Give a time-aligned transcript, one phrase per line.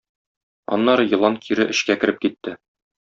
[0.77, 2.57] Аннары елан кире эчкә кереп китте.